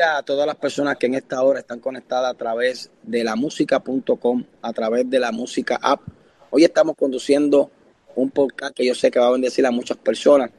[0.00, 4.44] a todas las personas que en esta hora están conectadas a través de la música.com,
[4.62, 6.00] a través de la música app.
[6.50, 7.70] Hoy estamos conduciendo
[8.14, 10.50] un podcast que yo sé que va a bendecir a muchas personas.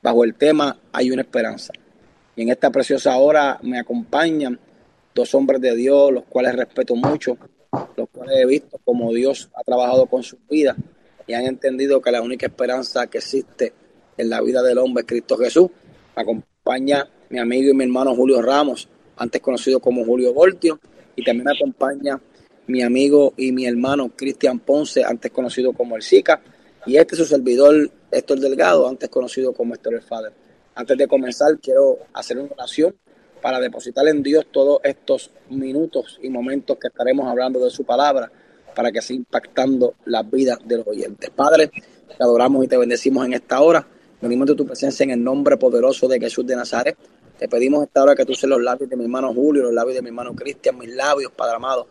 [0.00, 1.72] Bajo el tema Hay una esperanza.
[2.36, 4.60] Y en esta preciosa hora me acompañan
[5.14, 7.36] dos hombres de Dios, los cuales respeto mucho,
[7.96, 10.76] los cuales he visto como Dios ha trabajado con su vida
[11.26, 13.72] y han entendido que la única esperanza que existe
[14.16, 15.70] en la vida del hombre es Cristo Jesús.
[16.14, 20.78] Me acompaña mi amigo y mi hermano Julio Ramos, antes conocido como Julio Voltio,
[21.14, 22.20] y también me acompaña
[22.66, 26.40] mi amigo y mi hermano Cristian Ponce, antes conocido como el SICA,
[26.86, 30.32] y este es su servidor Héctor Delgado, antes conocido como Héctor el Father.
[30.74, 32.94] Antes de comenzar, quiero hacer una oración
[33.40, 38.30] para depositar en Dios todos estos minutos y momentos que estaremos hablando de su palabra,
[38.74, 41.30] para que siga impactando las vidas de los oyentes.
[41.30, 43.86] Padre, te adoramos y te bendecimos en esta hora.
[44.20, 46.96] Venimos de tu presencia en el nombre poderoso de Jesús de Nazaret.
[47.38, 49.96] Te pedimos esta hora que tú seas los labios de mi hermano Julio, los labios
[49.96, 51.86] de mi hermano Cristian, mis labios, Padre amado,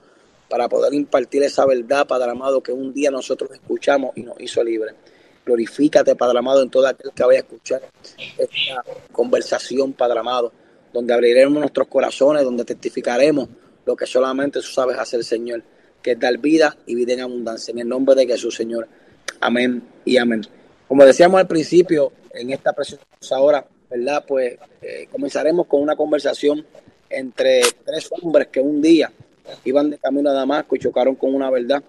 [0.49, 4.63] para poder impartir esa verdad, Padre amado, que un día nosotros escuchamos y nos hizo
[4.63, 4.93] libre.
[5.45, 7.81] Glorifícate, Padre amado, en todo aquel que vaya a escuchar
[8.38, 10.51] esta conversación, Padre amado,
[10.91, 13.47] donde abriremos nuestros corazones, donde testificaremos
[13.85, 15.61] lo que solamente tú sabes hacer, Señor,
[16.01, 17.71] que es dar vida y vida en abundancia.
[17.71, 18.88] En el nombre de Jesús, Señor.
[19.39, 20.41] Amén y amén.
[20.88, 24.23] Como decíamos al principio, en esta preciosa hora, ¿verdad?
[24.28, 26.66] Pues eh, comenzaremos con una conversación
[27.09, 29.11] entre tres hombres que un día
[29.64, 31.83] iban de camino a Damasco y chocaron con una verdad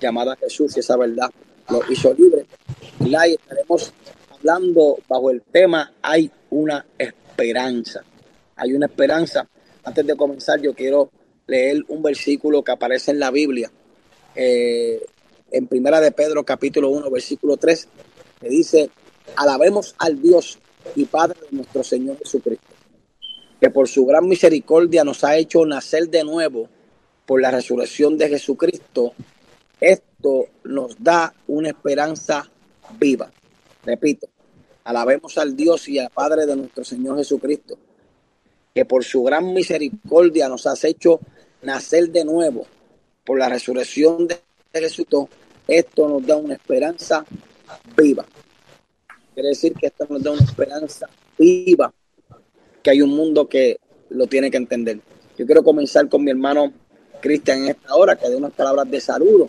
[0.00, 1.30] llamada Jesús y esa verdad
[1.68, 2.46] lo hizo libre.
[3.00, 3.92] Y estaremos
[4.30, 8.02] hablando bajo el tema Hay una esperanza.
[8.56, 9.46] Hay una esperanza.
[9.84, 11.10] Antes de comenzar, yo quiero
[11.46, 13.70] leer un versículo que aparece en la Biblia,
[14.34, 15.04] eh,
[15.50, 17.88] en Primera de Pedro capítulo 1, versículo 3,
[18.40, 18.90] que dice,
[19.36, 20.58] alabemos al Dios
[20.94, 22.66] y Padre de nuestro Señor Jesucristo,
[23.60, 26.68] que por su gran misericordia nos ha hecho nacer de nuevo
[27.26, 29.12] por la resurrección de Jesucristo.
[29.80, 32.48] Esto nos da una esperanza
[32.98, 33.30] viva.
[33.84, 34.28] Repito,
[34.84, 37.78] alabemos al Dios y al Padre de nuestro Señor Jesucristo,
[38.74, 41.20] que por su gran misericordia nos ha hecho
[41.62, 42.66] nacer de nuevo
[43.24, 44.40] por la resurrección de
[44.72, 45.28] Jesucristo.
[45.66, 47.24] Esto nos da una esperanza
[47.96, 48.24] viva.
[49.34, 51.92] Quiere decir que esto nos da una esperanza viva,
[52.82, 53.78] que hay un mundo que
[54.10, 55.00] lo tiene que entender.
[55.38, 56.72] Yo quiero comenzar con mi hermano
[57.20, 59.48] Cristian en esta hora, que dé unas palabras de saludo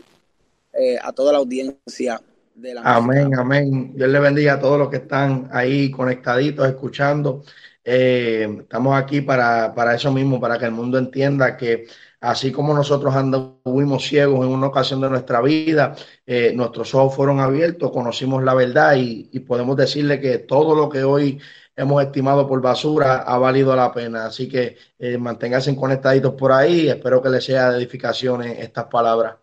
[0.72, 2.22] eh, a toda la audiencia
[2.56, 3.92] de la Amén, amén.
[3.96, 7.44] Dios le bendiga a todos los que están ahí conectaditos, escuchando.
[7.84, 11.86] Eh, estamos aquí para, para eso mismo, para que el mundo entienda que
[12.24, 15.94] Así como nosotros anduvimos ciegos en una ocasión de nuestra vida,
[16.26, 21.04] eh, nuestros ojos fueron abiertos, conocimos la verdad y, podemos decirle que todo lo que
[21.04, 21.38] hoy
[21.76, 24.28] hemos estimado por basura ha valido la pena.
[24.28, 26.88] Así que eh, manténganse conectaditos por ahí.
[26.88, 29.36] Espero que les sea de edificación estas palabras.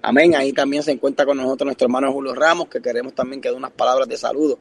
[0.00, 0.34] Amén.
[0.34, 3.54] Ahí también se encuentra con nosotros nuestro hermano Julio Ramos, que queremos también que dé
[3.54, 4.58] unas palabras de saludo.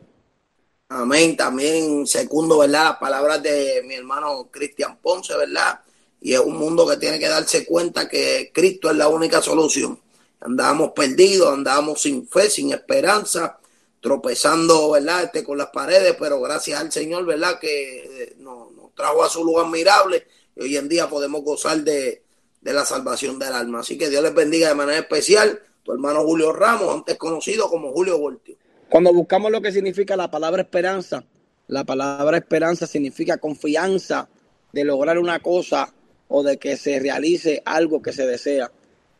[0.89, 1.37] Amén.
[1.37, 2.83] También segundo, ¿verdad?
[2.83, 5.79] Las palabras de mi hermano Cristian Ponce, ¿verdad?
[6.25, 9.99] Y es un mundo que tiene que darse cuenta que Cristo es la única solución.
[10.39, 13.59] Andábamos perdidos, andábamos sin fe, sin esperanza,
[14.01, 15.25] tropezando, ¿verdad?
[15.25, 17.59] Este, con las paredes, pero gracias al Señor, ¿verdad?
[17.59, 20.25] Que eh, nos, trajo a su lugar admirable
[20.55, 22.23] y hoy en día podemos gozar de,
[22.63, 23.81] la salvación del alma.
[23.81, 25.61] Así que Dios les bendiga de manera especial.
[25.83, 28.57] Tu hermano Julio Ramos, antes conocido como Julio Voltio.
[28.89, 31.23] Cuando buscamos lo que significa la palabra esperanza,
[31.67, 34.27] la palabra esperanza significa confianza
[34.73, 35.93] de lograr una cosa
[36.27, 38.71] o de que se realice algo que se desea.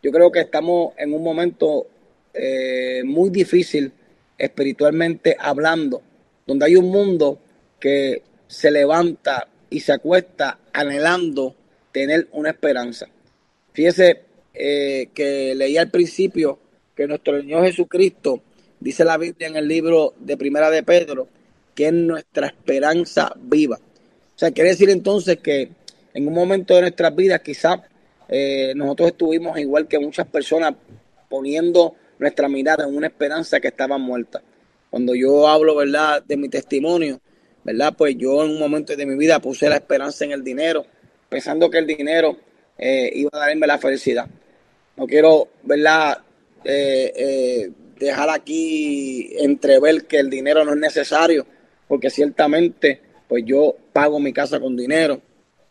[0.02, 1.88] Yo creo que estamos en un momento
[2.34, 3.92] eh, muy difícil
[4.38, 6.02] espiritualmente hablando,
[6.46, 7.40] donde hay un mundo
[7.80, 11.56] que se levanta y se acuesta anhelando
[11.92, 13.08] tener una esperanza.
[13.74, 14.22] Fíjese
[14.54, 16.60] eh, que leí al principio
[16.96, 18.42] que nuestro Señor Jesucristo,
[18.80, 21.28] dice la Biblia en el libro de Primera de Pedro,
[21.74, 23.78] que es nuestra esperanza viva.
[23.78, 25.70] O sea, quiere decir entonces que
[26.16, 27.82] en un momento de nuestras vidas quizás
[28.30, 30.74] eh, nosotros estuvimos igual que muchas personas
[31.30, 34.42] poniendo nuestra mirada en una esperanza que estaba muerta.
[34.90, 37.20] Cuando yo hablo, ¿verdad?, de mi testimonio,
[37.66, 37.94] ¿verdad?
[37.98, 40.86] Pues yo en un momento de mi vida puse la esperanza en el dinero,
[41.28, 42.38] pensando que el dinero
[42.78, 44.26] eh, iba a darme la felicidad.
[44.96, 46.20] No quiero, ¿verdad?,
[46.64, 47.70] eh,
[48.00, 51.46] dejar aquí entrever que el dinero no es necesario,
[51.90, 55.22] porque ciertamente, pues yo pago mi casa con dinero,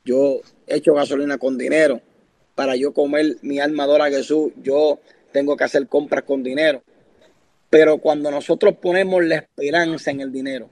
[0.04, 2.00] yo echo gasolina con dinero.
[2.54, 5.00] Para yo comer mi alma a Jesús, yo
[5.32, 6.82] tengo que hacer compras con dinero.
[7.68, 10.68] Pero cuando nosotros ponemos la esperanza en el dinero,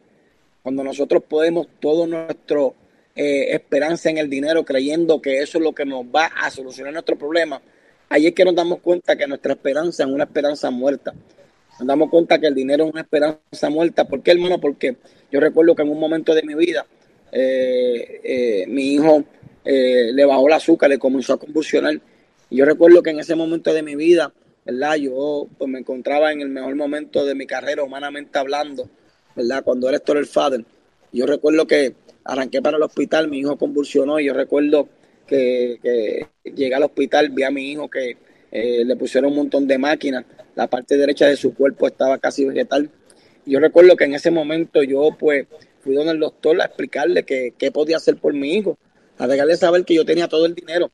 [0.62, 2.74] cuando nosotros podemos todo nuestro
[3.16, 6.92] eh, esperanza en el dinero, creyendo que eso es lo que nos va a solucionar
[6.92, 7.60] nuestro problema,
[8.08, 11.12] ahí es que nos damos cuenta que nuestra esperanza es una esperanza muerta.
[11.80, 14.04] Nos damos cuenta que el dinero es una esperanza muerta.
[14.04, 14.60] ¿Por qué, hermano?
[14.60, 14.96] Porque
[15.32, 16.86] yo recuerdo que en un momento de mi vida,
[17.32, 19.24] eh, eh, mi hijo
[19.64, 21.98] le bajó el azúcar, le comenzó a convulsionar.
[22.50, 24.32] Y yo recuerdo que en ese momento de mi vida,
[24.64, 24.96] ¿verdad?
[24.96, 28.88] Yo pues, me encontraba en el mejor momento de mi carrera, humanamente hablando,
[29.34, 29.64] ¿verdad?
[29.64, 30.64] Cuando era el Father.
[31.12, 31.94] Yo recuerdo que
[32.24, 34.88] arranqué para el hospital, mi hijo convulsionó y yo recuerdo
[35.26, 38.16] que, llegué al hospital, vi a mi hijo que
[38.50, 40.24] eh, le pusieron un montón de máquinas,
[40.54, 42.90] la parte derecha de su cuerpo estaba casi vegetal.
[43.44, 45.46] Yo recuerdo que en ese momento yo pues
[45.82, 48.78] fui donde el doctor a explicarle qué podía hacer por mi hijo,
[49.18, 50.90] a dejarle saber que yo tenía todo el dinero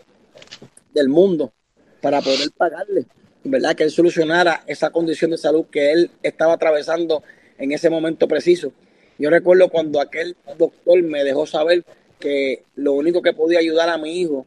[0.93, 1.53] del mundo
[2.01, 3.07] para poder pagarle,
[3.45, 3.75] ¿verdad?
[3.77, 7.23] Que él solucionara esa condición de salud que él estaba atravesando
[7.59, 8.73] en ese momento preciso.
[9.19, 11.85] Yo recuerdo cuando aquel doctor me dejó saber
[12.19, 14.47] que lo único que podía ayudar a mi hijo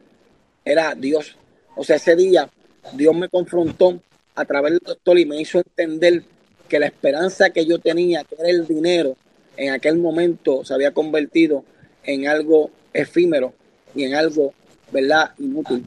[0.64, 1.36] era Dios.
[1.76, 2.50] O sea, ese día
[2.94, 4.00] Dios me confrontó
[4.34, 6.24] a través del doctor y me hizo entender
[6.68, 9.16] que la esperanza que yo tenía, que era el dinero,
[9.56, 11.64] en aquel momento se había convertido
[12.04, 13.52] en algo efímero
[13.94, 14.52] y en algo,
[14.90, 15.86] ¿verdad?, inútil.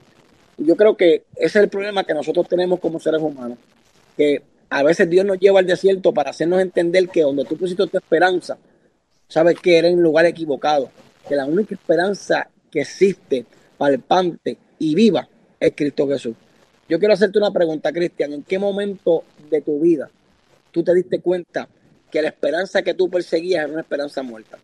[0.58, 3.58] Yo creo que ese es el problema que nosotros tenemos como seres humanos,
[4.16, 7.86] que a veces Dios nos lleva al desierto para hacernos entender que donde tú pusiste
[7.88, 8.58] tu esperanza,
[9.28, 10.90] sabes que eres en lugar equivocado,
[11.28, 13.46] que la única esperanza que existe,
[13.78, 15.28] palpante y viva
[15.60, 16.36] es Cristo Jesús.
[16.88, 18.34] Yo quiero hacerte una pregunta, Cristian.
[18.34, 20.10] ¿En qué momento de tu vida
[20.72, 21.70] tú te diste cuenta
[22.16, 24.58] que la esperanza que tú perseguías era una esperanza muerta?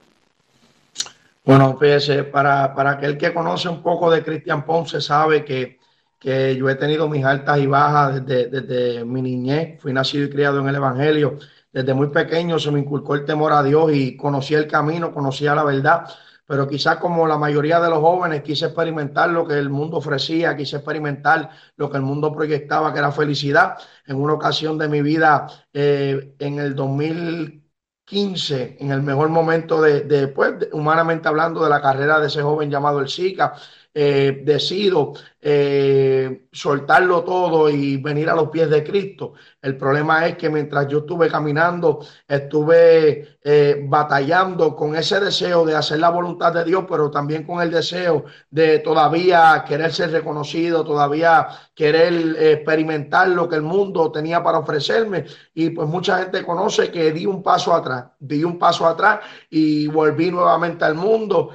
[1.44, 5.77] Bueno, fíjese, para, para aquel que conoce un poco de Cristian Ponce, sabe que,
[6.18, 9.81] que yo he tenido mis altas y bajas desde, desde mi niñez.
[9.81, 11.39] Fui nacido y criado en el Evangelio
[11.74, 15.56] desde muy pequeño se me inculcó el temor a Dios y conocí el camino, conocía
[15.56, 16.06] la verdad,
[16.51, 20.57] pero quizás como la mayoría de los jóvenes quise experimentar lo que el mundo ofrecía,
[20.57, 23.77] quise experimentar lo que el mundo proyectaba, que era felicidad.
[24.06, 30.01] En una ocasión de mi vida, eh, en el 2015, en el mejor momento de,
[30.01, 33.53] de pues, humanamente hablando, de la carrera de ese joven llamado el Zika,
[33.94, 39.33] eh, decido eh, soltarlo todo y venir a los pies de Cristo.
[39.59, 45.75] El problema es que mientras yo estuve caminando, estuve eh, batallando con ese deseo de
[45.75, 50.83] hacer la voluntad de Dios, pero también con el deseo de todavía querer ser reconocido,
[50.83, 55.25] todavía querer experimentar lo que el mundo tenía para ofrecerme.
[55.55, 59.88] Y pues mucha gente conoce que di un paso atrás, di un paso atrás y
[59.88, 61.49] volví nuevamente al mundo.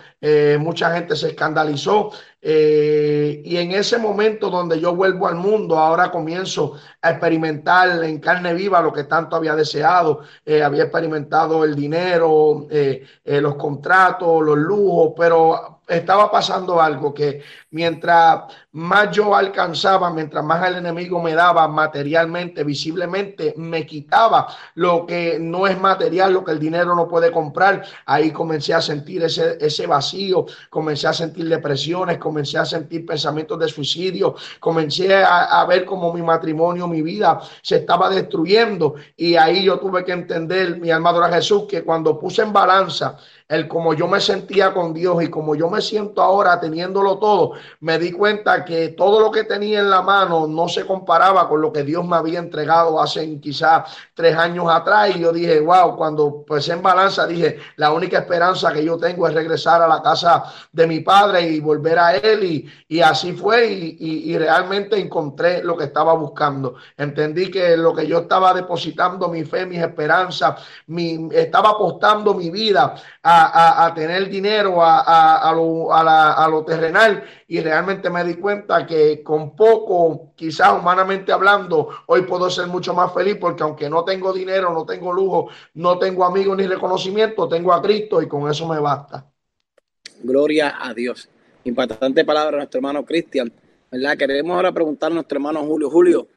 [0.58, 2.10] mucha gente se escandalizó
[2.42, 8.20] eh, y en ese momento donde yo vuelvo al mundo, ahora comienzo a experimentar en
[8.20, 10.20] carne viva lo que tanto había deseado.
[10.44, 17.42] Eh, había experimentado el dinero, eh, los contratos, los lujos, pero estaba pasando algo que
[17.70, 25.06] mientras más yo alcanzaba, mientras más el enemigo me daba materialmente, visiblemente, me quitaba lo
[25.06, 27.84] que no es material, lo que el dinero no puede comprar.
[28.04, 33.58] Ahí comencé a sentir ese, ese vacío, comencé a sentir depresiones, comencé a sentir pensamientos
[33.58, 38.94] de suicidio, comencé a, ver como mi matrimonio, mi vida se estaba destruyendo.
[39.16, 43.16] Y ahí yo tuve que entender, mi alma Jesús, que cuando puse en balanza
[43.48, 47.52] el como yo me sentía con Dios y como yo me siento ahora teniéndolo todo,
[47.80, 51.60] me di cuenta que todo lo que tenía en la mano no se comparaba con
[51.60, 55.14] lo que Dios me había entregado hace quizás tres años atrás.
[55.14, 59.28] Y yo dije, wow, cuando pues en balanza dije, la única esperanza que yo tengo
[59.28, 62.42] es regresar a la casa de mi padre y volver a él.
[62.44, 63.96] Y, y así fue y,
[64.32, 66.74] y, realmente encontré lo que estaba buscando.
[66.96, 72.50] Entendí que lo que yo estaba depositando, mi fe, mis esperanzas, mi, estaba apostando mi
[72.50, 72.94] vida
[73.36, 79.54] a, tener dinero, a, lo, a, lo terrenal y realmente me di cuenta que con
[79.54, 84.72] poco, quizás humanamente hablando, hoy puedo ser mucho más feliz porque aunque no tengo dinero,
[84.72, 88.78] no tengo lujo, no tengo amigos ni reconocimiento, tengo a Cristo y con eso me
[88.78, 89.26] basta.
[90.22, 91.28] Gloria a Dios.
[91.64, 93.52] Impactante palabra nuestro hermano Cristian.
[93.90, 94.16] ¿Verdad?
[94.16, 95.90] Queremos ahora preguntar a nuestro hermano Julio.
[95.90, 96.28] Julio,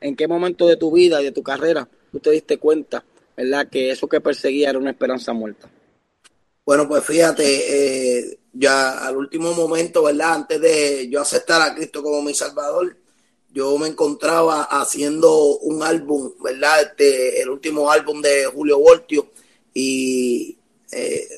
[0.00, 3.04] ¿en qué momento de tu vida y de tu carrera tú te diste cuenta,
[3.36, 3.68] ¿verdad?
[3.68, 5.68] Que eso que perseguía era una esperanza muerta.
[6.66, 10.34] Bueno, pues fíjate, eh, ya al último momento, ¿verdad?
[10.34, 12.96] Antes de yo aceptar a Cristo como mi Salvador,
[13.52, 16.82] yo me encontraba haciendo un álbum, ¿verdad?
[16.82, 19.30] Este, el último álbum de Julio Voltio
[19.72, 20.58] y
[20.90, 21.28] eh,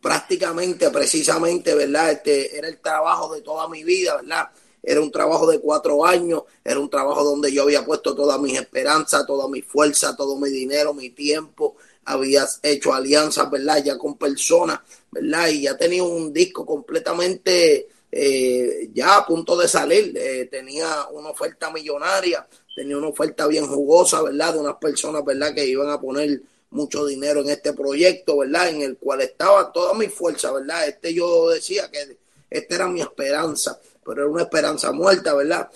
[0.00, 2.10] prácticamente, precisamente, ¿verdad?
[2.12, 4.48] Este era el trabajo de toda mi vida, ¿verdad?
[4.82, 8.58] Era un trabajo de cuatro años, era un trabajo donde yo había puesto toda mis
[8.58, 11.76] esperanzas, toda mi fuerza, todo mi dinero, mi tiempo,
[12.08, 13.82] habías hecho alianzas, ¿verdad?
[13.84, 15.48] Ya con personas, ¿verdad?
[15.48, 20.16] Y ya tenía un disco completamente eh, ya a punto de salir.
[20.16, 24.54] Eh, tenía una oferta millonaria, tenía una oferta bien jugosa, ¿verdad?
[24.54, 25.54] De unas personas, ¿verdad?
[25.54, 28.70] Que iban a poner mucho dinero en este proyecto, ¿verdad?
[28.70, 30.88] En el cual estaba toda mi fuerza, ¿verdad?
[30.88, 32.16] Este yo decía que
[32.50, 35.70] esta era mi esperanza, pero era una esperanza muerta, ¿verdad?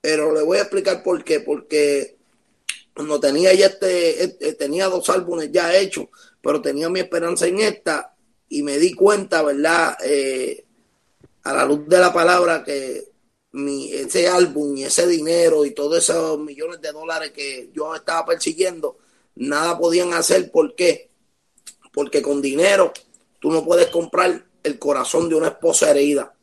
[0.00, 2.16] Pero le voy a explicar por qué, porque
[2.94, 6.06] cuando tenía ya este, este, tenía dos álbumes ya hechos,
[6.40, 8.14] pero tenía mi esperanza en esta
[8.48, 9.96] y me di cuenta, ¿verdad?
[10.04, 10.64] Eh,
[11.44, 13.12] a la luz de la palabra que
[13.52, 18.26] mi, ese álbum y ese dinero y todos esos millones de dólares que yo estaba
[18.26, 18.98] persiguiendo,
[19.36, 20.50] nada podían hacer.
[20.50, 21.10] ¿Por qué?
[21.92, 22.92] Porque con dinero
[23.40, 26.34] tú no puedes comprar el corazón de una esposa herida.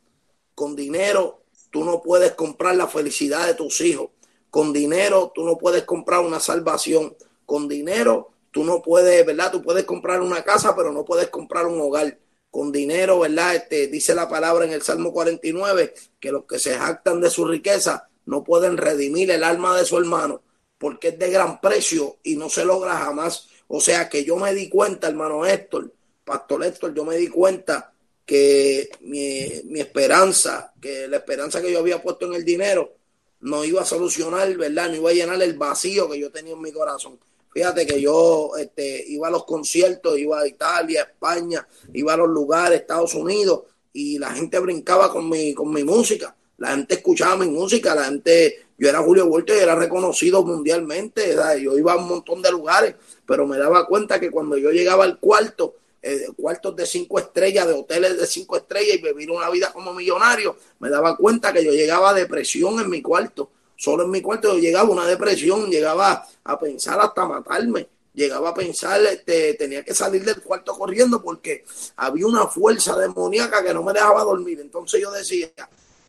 [0.54, 4.10] Con dinero tú no puedes comprar la felicidad de tus hijos.
[4.50, 7.16] Con dinero tú no puedes comprar una salvación.
[7.46, 9.52] Con dinero tú no puedes, ¿verdad?
[9.52, 12.18] Tú puedes comprar una casa, pero no puedes comprar un hogar.
[12.50, 13.54] Con dinero, ¿verdad?
[13.54, 17.44] Este, dice la palabra en el Salmo 49 que los que se jactan de su
[17.44, 20.42] riqueza no pueden redimir el alma de su hermano
[20.80, 23.48] porque es de gran precio y no se logra jamás.
[23.68, 25.92] O sea que yo me di cuenta, hermano Héctor,
[26.24, 27.92] Pastor Héctor, yo me di cuenta
[28.24, 32.94] que mi, mi esperanza, que la esperanza que yo había puesto en el dinero,
[33.40, 34.88] no iba a solucionar, ¿verdad?
[34.88, 37.18] No iba a llenar el vacío que yo tenía en mi corazón.
[37.52, 42.28] Fíjate que yo este, iba a los conciertos, iba a Italia, España, iba a los
[42.28, 46.34] lugares, Estados Unidos, y la gente brincaba con mi, con mi música.
[46.58, 51.34] La gente escuchaba mi música, la gente, yo era Julio Vuelto y era reconocido mundialmente,
[51.60, 52.94] yo iba a un montón de lugares,
[53.26, 57.66] pero me daba cuenta que cuando yo llegaba al cuarto, eh, cuartos de cinco estrellas,
[57.66, 61.64] de hoteles de cinco estrellas y vivir una vida como millonario, me daba cuenta que
[61.64, 63.50] yo llegaba a depresión en mi cuarto.
[63.76, 68.54] Solo en mi cuarto yo llegaba una depresión, llegaba a pensar hasta matarme, llegaba a
[68.54, 71.64] pensar, este, tenía que salir del cuarto corriendo porque
[71.96, 74.60] había una fuerza demoníaca que no me dejaba dormir.
[74.60, 75.50] Entonces yo decía,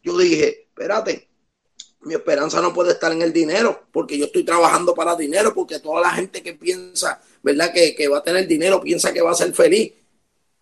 [0.03, 1.30] yo dije, espérate,
[2.03, 5.79] mi esperanza no puede estar en el dinero, porque yo estoy trabajando para dinero, porque
[5.79, 7.71] toda la gente que piensa, ¿verdad?
[7.73, 9.93] Que, que va a tener dinero piensa que va a ser feliz.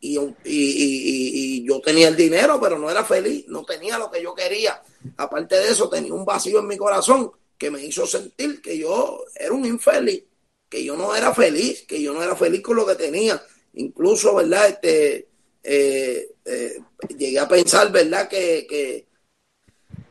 [0.02, 4.22] Y, y, y, yo tenía el dinero, pero no era feliz, no tenía lo que
[4.22, 4.82] yo quería.
[5.18, 9.26] Aparte de eso, tenía un vacío en mi corazón que me hizo sentir que yo
[9.36, 10.24] era un infeliz,
[10.70, 13.42] que yo no era feliz, que yo no era feliz con lo que tenía.
[13.74, 14.70] Incluso, ¿verdad?
[14.70, 15.28] Este,
[15.64, 16.80] eh, eh,
[17.18, 18.30] llegué a pensar, ¿verdad?
[18.30, 19.09] Que, que,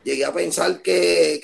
[0.03, 1.39] llegué a pensar que,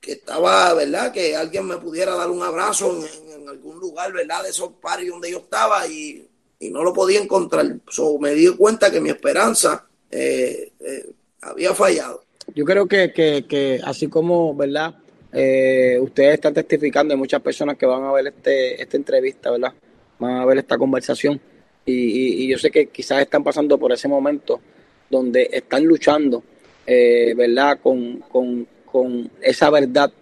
[0.00, 1.12] que, estaba, ¿verdad?
[1.12, 3.02] Que alguien me pudiera dar un abrazo
[3.34, 4.42] en, algún lugar, ¿verdad?
[4.42, 6.28] De esos paris donde yo estaba y,
[6.60, 7.66] no lo podía encontrar.
[8.20, 12.24] me di cuenta que mi esperanza eh, eh, había fallado.
[12.54, 14.94] Yo creo que, que, así como, ¿verdad?
[15.30, 19.74] Eh, ustedes están testificando de muchas personas que van a ver este, esta entrevista, ¿verdad?
[20.18, 21.38] Van a ver esta conversación.
[21.84, 24.60] y, y yo sé que quizás están pasando por ese momento
[25.10, 26.42] donde están luchando
[26.86, 27.78] eh, ¿verdad?
[27.82, 30.12] Con, con, con, esa verdad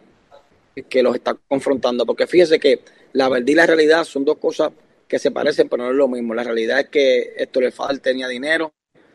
[0.88, 2.06] que los está confrontando.
[2.06, 2.80] Porque fíjese que
[3.12, 4.72] la verdad y la realidad son dos cosas
[5.08, 6.34] que se parecen, pero no es lo mismo.
[6.34, 8.72] La realidad es que esto le falta tenía dinero,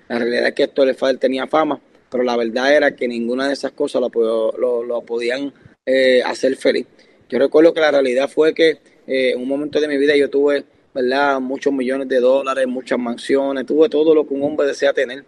[0.08, 3.48] la realidad es que esto le falta tenía fama, pero la verdad era que ninguna
[3.48, 5.52] de esas cosas lo, lo, podían
[5.86, 6.86] eh, hacer feliz.
[7.30, 8.78] Yo recuerdo que la realidad fue que
[9.08, 11.40] eh, en un momento de mi vida yo tuve, ¿verdad?
[11.40, 15.26] Muchos millones de dólares, muchas mansiones, tuve todo lo que un hombre desea tener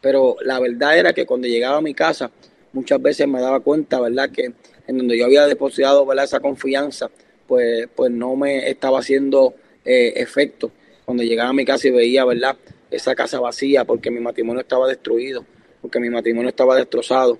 [0.00, 2.30] pero la verdad era que cuando llegaba a mi casa,
[2.72, 4.30] muchas veces me daba cuenta, ¿verdad?
[4.30, 4.52] Que
[4.86, 6.24] en donde yo había depositado, ¿verdad?
[6.24, 7.10] Esa confianza,
[7.46, 10.70] pues, pues no me estaba haciendo eh, efecto.
[11.04, 12.56] Cuando llegaba a mi casa y veía, ¿verdad?
[12.90, 15.44] Esa casa vacía porque mi matrimonio estaba destruido,
[15.80, 17.38] porque mi matrimonio estaba destrozado,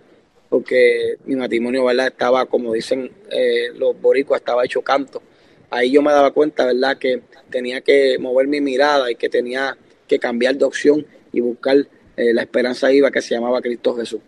[0.49, 2.09] porque mi matrimonio, ¿verdad?
[2.09, 5.23] Estaba, como dicen eh, los boricuas, estaba hecho canto.
[5.71, 6.97] Ahí yo me daba cuenta, ¿verdad?
[6.97, 11.87] Que tenía que mover mi mirada y que tenía que cambiar de opción y buscar
[12.19, 14.21] eh, la esperanza iba que se llamaba Cristo Jesús.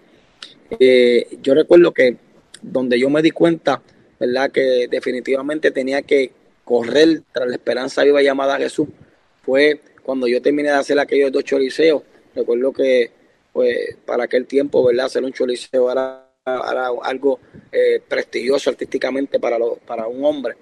[0.78, 2.16] Eh, yo recuerdo que
[2.62, 3.82] donde yo me di cuenta,
[4.20, 4.52] ¿verdad?
[4.52, 6.30] Que definitivamente tenía que
[6.64, 8.86] correr tras la esperanza viva llamada Jesús,
[9.42, 12.02] fue cuando yo terminé de hacer aquellos dos choriceos.
[12.32, 13.10] Recuerdo que,
[13.52, 15.06] pues, para aquel tiempo, ¿verdad?
[15.06, 17.40] Hacer un choriceo era, algo
[17.72, 20.54] eh, prestigioso artísticamente para, para un hombre.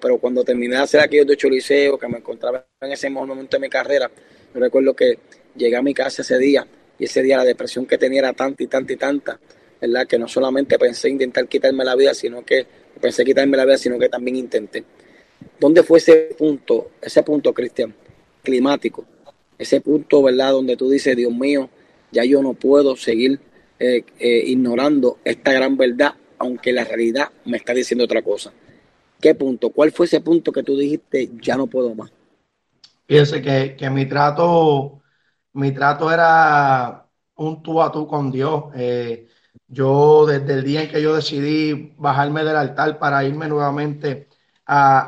[0.00, 3.60] pero cuando terminé de hacer aquellos dos choriceos, que me encontraba en ese momento de
[3.60, 4.08] mi carrera,
[4.54, 5.18] recuerdo que
[5.56, 6.66] llegué a mi casa ese día
[6.98, 9.40] y ese día la depresión que tenía era tanta y tanta y tanta,
[9.80, 10.06] ¿verdad?
[10.06, 12.66] Que no solamente pensé intentar quitarme la vida, sino que
[13.00, 14.84] pensé quitarme la vida, sino que también intenté.
[15.58, 17.94] ¿Dónde fue ese punto, ese punto, Cristian?
[18.42, 19.04] Climático.
[19.58, 20.52] Ese punto, ¿verdad?
[20.52, 21.68] Donde tú dices, Dios mío,
[22.10, 23.40] ya yo no puedo seguir
[23.78, 28.52] eh, eh, ignorando esta gran verdad, aunque la realidad me está diciendo otra cosa.
[29.20, 29.70] ¿Qué punto?
[29.70, 32.12] ¿Cuál fue ese punto que tú dijiste, ya no puedo más?
[33.06, 35.01] Fíjense que, que mi trato,
[35.54, 38.64] mi trato era un tú a tú con Dios.
[38.74, 39.28] Eh,
[39.68, 44.28] yo desde el día en que yo decidí bajarme del altar para irme nuevamente
[44.66, 45.00] a,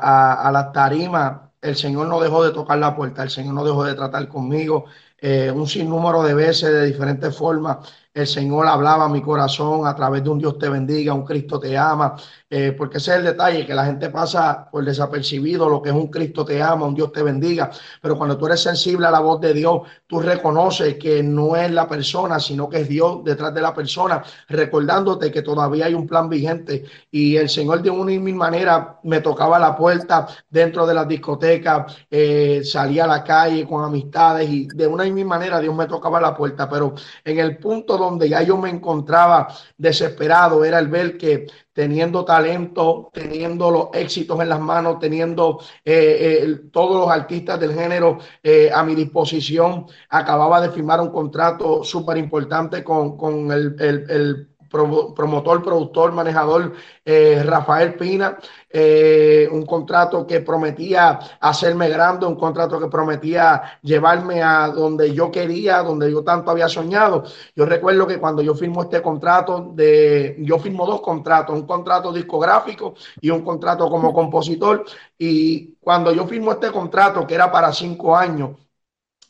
[0.43, 3.63] a, a las tarimas, el Señor no dejó de tocar la puerta, el Señor no
[3.65, 4.85] dejó de tratar conmigo
[5.19, 7.77] eh, un sinnúmero de veces de diferentes formas
[8.15, 11.59] el Señor hablaba a mi corazón a través de un Dios te bendiga, un Cristo
[11.59, 12.15] te ama,
[12.49, 15.95] eh, porque ese es el detalle, que la gente pasa por desapercibido lo que es
[15.95, 17.69] un Cristo te ama, un Dios te bendiga,
[18.01, 21.69] pero cuando tú eres sensible a la voz de Dios, tú reconoces que no es
[21.71, 26.07] la persona, sino que es Dios detrás de la persona, recordándote que todavía hay un
[26.07, 30.87] plan vigente y el Señor de una y mil manera me tocaba la puerta dentro
[30.87, 35.25] de las discotecas, eh, salía a la calle con amistades y de una y mil
[35.25, 36.93] manera Dios me tocaba la puerta, pero
[37.25, 39.47] en el punto donde ya yo me encontraba
[39.77, 46.41] desesperado era el ver que teniendo talento, teniendo los éxitos en las manos, teniendo eh,
[46.43, 51.83] eh, todos los artistas del género eh, a mi disposición, acababa de firmar un contrato
[51.83, 58.37] súper importante con, con el, el, el promotor, productor, manejador eh, Rafael Pina,
[58.69, 65.31] eh, un contrato que prometía hacerme grande, un contrato que prometía llevarme a donde yo
[65.31, 67.23] quería, donde yo tanto había soñado.
[67.55, 72.11] Yo recuerdo que cuando yo firmo este contrato, de, yo firmo dos contratos, un contrato
[72.11, 74.85] discográfico y un contrato como compositor.
[75.17, 78.51] Y cuando yo firmo este contrato, que era para cinco años,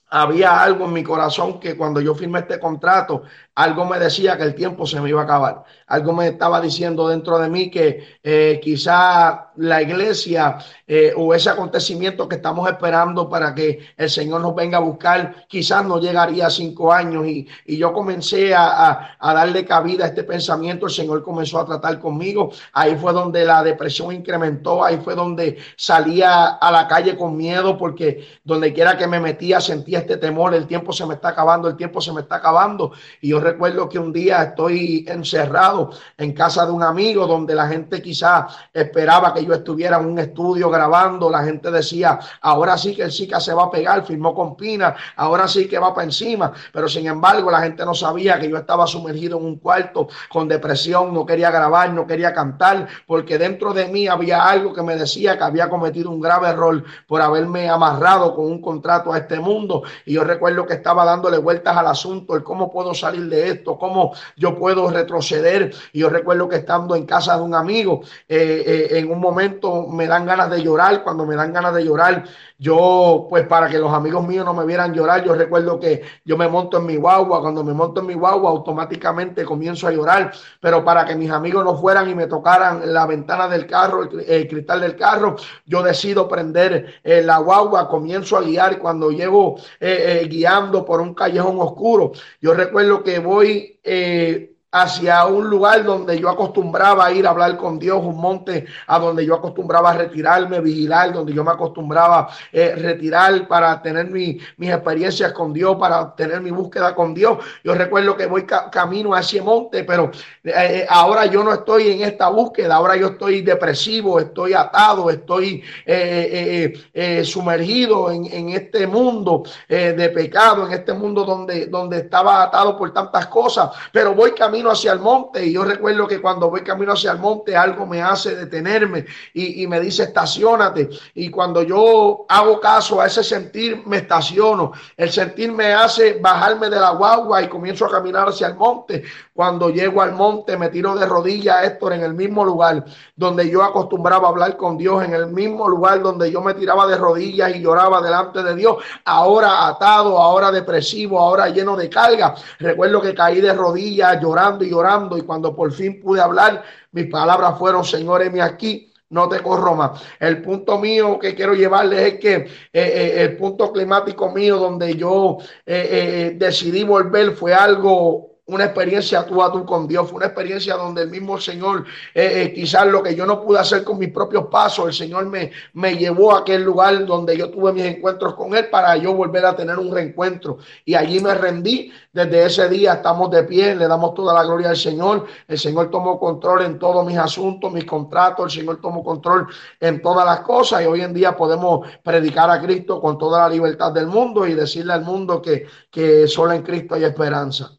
[0.09, 3.23] había algo en mi corazón que cuando yo firmé este contrato,
[3.55, 5.63] algo me decía que el tiempo se me iba a acabar.
[5.87, 11.49] Algo me estaba diciendo dentro de mí que eh, quizá la iglesia eh, o ese
[11.49, 16.47] acontecimiento que estamos esperando para que el Señor nos venga a buscar, quizás no llegaría
[16.47, 17.25] a cinco años.
[17.27, 20.87] Y, y yo comencé a, a, darle cabida a este pensamiento.
[20.87, 22.51] El Señor comenzó a tratar conmigo.
[22.73, 24.83] Ahí fue donde la depresión incrementó.
[24.83, 29.61] Ahí fue donde salía a la calle con miedo porque donde quiera que me metía
[29.61, 30.53] sentía este temor.
[30.53, 32.91] El tiempo se me está acabando, el tiempo se me está acabando.
[33.21, 37.67] Y yo recuerdo que un día estoy encerrado en casa de un amigo donde la
[37.67, 41.29] gente quizá esperaba que yo estuviera en un estudio grabando.
[41.29, 44.95] La gente decía, ahora sí que el Zika se va a pegar, firmó con Pina,
[45.15, 46.51] ahora sí que va para encima.
[46.73, 50.47] Pero sin embargo, la gente no sabía que yo estaba sumergido en un cuarto con
[50.47, 54.95] depresión, no quería grabar, no quería cantar, porque dentro de mí había algo que me
[54.95, 59.39] decía que había cometido un grave error por haberme amarrado con un contrato a este
[59.39, 59.83] mundo.
[60.05, 63.77] Y yo recuerdo que estaba dándole vueltas al asunto, el cómo puedo salir de esto,
[63.77, 65.73] cómo yo puedo retroceder.
[65.93, 69.87] Y yo recuerdo que estando en casa de un amigo, eh, eh, en un momento
[69.87, 71.03] me dan ganas de llorar.
[71.03, 72.23] Cuando me dan ganas de llorar,
[72.57, 76.37] yo, pues para que los amigos míos no me vieran llorar, yo recuerdo que yo
[76.37, 77.41] me monto en mi guagua.
[77.41, 80.31] Cuando me monto en mi guagua, automáticamente comienzo a llorar.
[80.61, 84.47] Pero para que mis amigos no fueran y me tocaran la ventana del carro, el,
[84.47, 88.79] cristal del carro, yo decido prender eh, la guagua, comienzo a guiar.
[88.79, 95.25] Cuando llego eh, eh, guiando por un callejón oscuro, yo recuerdo que voy eh, hacia
[95.25, 99.35] un lugar donde yo acostumbraba ir a hablar con Dios, un monte a donde yo
[99.35, 105.31] acostumbraba a retirarme, vigilar, donde yo me acostumbraba eh, retirar para tener mi, mis experiencias
[105.31, 107.37] con Dios, para tener mi búsqueda con Dios.
[107.63, 110.11] Yo recuerdo que voy ca camino a ese monte, pero
[110.43, 115.09] eh, eh, ahora yo no estoy en esta búsqueda, ahora yo estoy depresivo, estoy atado,
[115.09, 121.99] estoy eh, eh, sumergido en, en, este mundo de pecado, en este mundo donde, donde
[121.99, 124.31] estaba atado por tantas cosas, pero voy
[124.71, 128.01] hacia el monte y yo recuerdo que cuando voy camino hacia el monte algo me
[128.01, 133.83] hace detenerme y, y, me dice estacionate y cuando yo hago caso a ese sentir
[133.85, 134.71] me estaciono.
[134.95, 139.03] El sentir me hace bajarme de la guagua y comienzo a caminar hacia el monte.
[139.33, 143.63] Cuando llego al monte me tiro de rodillas Héctor en el mismo lugar donde yo
[143.63, 147.55] acostumbraba a hablar con Dios en el mismo lugar donde yo me tiraba de rodillas
[147.55, 148.77] y lloraba delante de Dios.
[149.03, 152.35] Ahora atado ahora depresivo ahora lleno de carga.
[152.59, 157.07] Recuerdo que caí de rodillas llorando y llorando y cuando por fin pude hablar, mis
[157.07, 160.01] palabras fueron, Señor, heme aquí, no te corro más.
[160.19, 164.95] El punto mío que quiero llevarles es que eh, eh, el punto climático mío donde
[164.95, 170.17] yo eh, eh decidí volver fue algo una experiencia tú a tú con Dios, fue
[170.17, 173.83] una experiencia donde el mismo Señor, eh, eh, quizás lo que yo no pude hacer
[173.83, 177.73] con mis propios pasos, el Señor me, me llevó a aquel lugar donde yo tuve
[177.73, 180.59] mis encuentros con Él para yo volver a tener un reencuentro.
[180.85, 184.69] Y allí me rendí, desde ese día estamos de pie, le damos toda la gloria
[184.69, 189.03] al Señor, el Señor tomó control en todos mis asuntos, mis contratos, el Señor tomó
[189.03, 189.47] control
[189.79, 193.49] en todas las cosas y hoy en día podemos predicar a Cristo con toda la
[193.49, 197.71] libertad del mundo y decirle al mundo que, que solo en Cristo hay esperanza.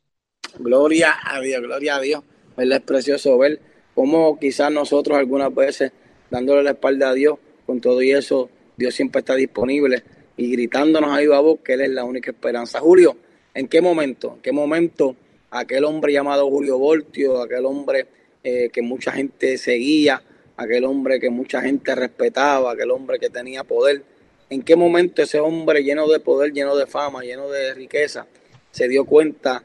[0.58, 2.22] Gloria a Dios, gloria a Dios.
[2.56, 2.78] ¿Verdad?
[2.78, 3.60] Es precioso ver
[3.94, 5.92] cómo quizás nosotros algunas veces
[6.30, 10.02] dándole la espalda a Dios, con todo y eso, Dios siempre está disponible
[10.36, 12.80] y gritándonos ahí a voz que Él es la única esperanza.
[12.80, 13.16] Julio,
[13.54, 14.34] ¿en qué momento?
[14.36, 15.16] ¿En qué momento
[15.50, 18.06] aquel hombre llamado Julio Voltio, aquel hombre
[18.42, 20.22] eh, que mucha gente seguía,
[20.56, 24.02] aquel hombre que mucha gente respetaba, aquel hombre que tenía poder,
[24.50, 28.26] ¿en qué momento ese hombre lleno de poder, lleno de fama, lleno de riqueza,
[28.70, 29.62] se dio cuenta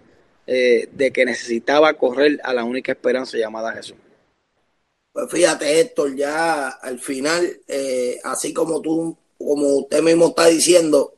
[0.47, 3.97] eh, de que necesitaba correr a la única esperanza llamada Jesús?
[5.13, 11.15] Pues fíjate, Héctor, ya al final, eh, así como tú, como usted mismo está diciendo,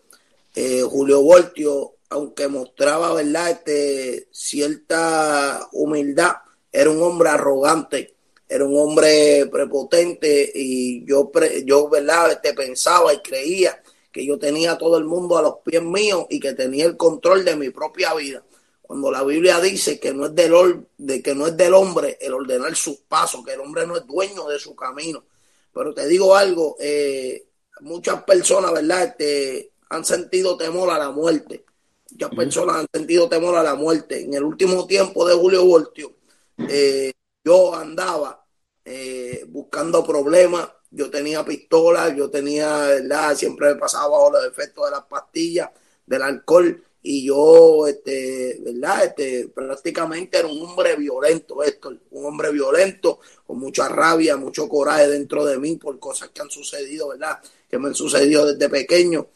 [0.56, 6.34] eh, Julio Voltio, aunque mostraba, ¿verdad?, este, cierta humildad,
[6.72, 8.16] era un hombre arrogante,
[8.50, 11.32] era un hombre prepotente y yo,
[11.64, 13.82] yo ¿verdad?, este, pensaba y creía
[14.12, 17.46] que yo tenía todo el mundo a los pies míos y que tenía el control
[17.46, 18.44] de mi propia vida
[18.84, 22.34] cuando la Biblia dice que no es del de que no es del hombre el
[22.34, 25.24] ordenar sus pasos, que el hombre no es dueño de su camino.
[25.74, 27.48] Pero te digo algo, eh,
[27.80, 29.04] muchas personas, ¿verdad?
[29.04, 31.66] Este, han sentido temor a la muerte.
[32.12, 34.22] Muchas personas han sentido temor a la muerte.
[34.22, 36.18] En el último tiempo de Julio Voltio,
[36.70, 38.46] eh, yo andaba
[38.84, 40.70] eh, buscando problemas.
[40.92, 43.36] Yo tenía pistolas, yo tenía, ¿verdad?
[43.36, 45.70] Siempre me pasaba bajo los efectos de las pastillas,
[46.06, 49.04] del alcohol y yo, este, ¿verdad?
[49.04, 55.10] Este, prácticamente era un hombre violento, esto, un hombre violento, con mucha rabia, mucho coraje
[55.10, 57.40] dentro de mí por cosas que han sucedido, ¿verdad?
[57.70, 59.28] Que me han sucedido desde pequeño,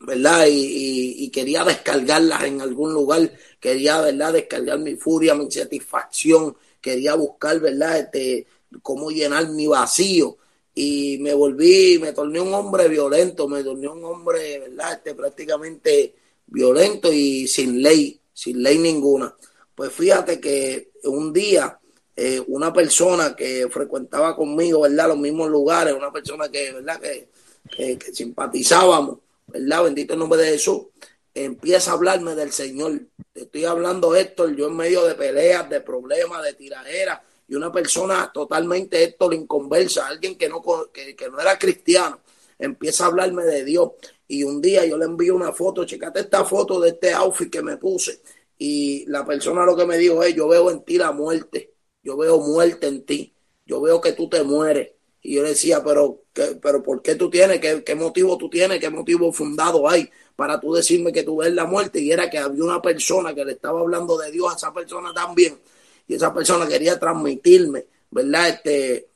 [0.00, 0.46] ¿verdad?
[0.50, 4.32] Y, quería descargarlas en algún lugar, quería, ¿verdad?
[4.32, 7.98] Descargar mi furia, mi satisfacción, quería buscar, ¿verdad?
[8.00, 8.46] Este,
[8.82, 10.36] cómo llenar mi vacío.
[10.74, 14.94] Y me volví, me torné un hombre violento, me torné un hombre, ¿verdad?
[14.94, 16.14] Este, prácticamente
[16.48, 19.34] violento y sin ley, sin ley ninguna.
[19.74, 21.78] Pues fíjate que un día
[22.20, 25.06] eh, una persona que frecuentaba conmigo, ¿verdad?
[25.06, 27.00] Los mismos lugares, una persona que, ¿verdad?
[27.00, 29.84] Que, que, simpatizábamos, ¿verdad?
[29.84, 30.86] Bendito el nombre de Jesús,
[31.32, 33.02] empieza a hablarme del Señor.
[33.32, 37.70] Te estoy hablando, Héctor, yo en medio de peleas, de problemas, de tiraderas, y una
[37.70, 40.60] persona totalmente, Héctor, inconversa, alguien que no,
[40.92, 42.18] que, que no era cristiano,
[42.58, 43.92] empieza a hablarme de Dios.
[44.26, 47.62] Y un día yo le envío una foto, checate esta foto de este outfit que
[47.62, 48.20] me puse.
[48.58, 52.16] Y la persona lo que me dijo es, yo veo en ti la muerte, yo
[52.16, 54.90] veo muerte en ti, yo veo que tú te mueres.
[55.20, 57.60] Y yo le decía, pero, pero ¿por qué tú tienes?
[57.60, 58.78] ¿Qué, ¿Qué motivo tú tienes?
[58.80, 62.00] ¿Qué motivo fundado hay para tú decirme que tú ves la muerte?
[62.00, 65.12] Y era que había una persona que le estaba hablando de Dios a esa persona
[65.12, 65.58] también.
[66.06, 68.48] Y esa persona quería transmitirme, ¿verdad?
[68.48, 69.07] Este,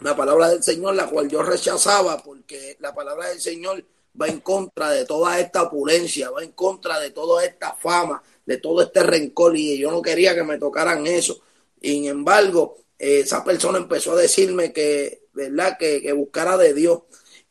[0.00, 3.84] la palabra del Señor, la cual yo rechazaba, porque la palabra del Señor
[4.20, 8.56] va en contra de toda esta opulencia, va en contra de toda esta fama, de
[8.56, 11.40] todo este rencor y yo no quería que me tocaran eso.
[11.80, 15.76] Sin embargo, esa persona empezó a decirme que, ¿verdad?
[15.78, 17.00] Que, que, buscara de Dios.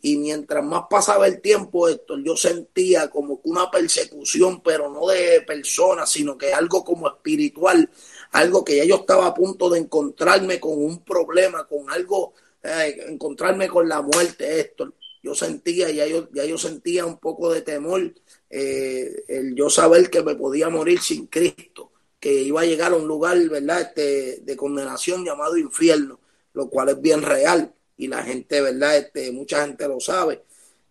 [0.01, 5.07] Y mientras más pasaba el tiempo, esto, yo sentía como que una persecución, pero no
[5.07, 7.89] de personas, sino que algo como espiritual,
[8.31, 13.05] algo que ya yo estaba a punto de encontrarme con un problema, con algo, eh,
[13.07, 17.61] encontrarme con la muerte, esto yo sentía, ya yo, ya yo sentía un poco de
[17.61, 18.13] temor,
[18.49, 22.95] eh, el yo saber que me podía morir sin Cristo, que iba a llegar a
[22.95, 26.19] un lugar, ¿verdad?, este, de condenación llamado infierno,
[26.53, 30.43] lo cual es bien real y la gente, ¿verdad?, este, mucha gente lo sabe.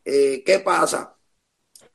[0.05, 1.14] Eh, ¿Qué pasa?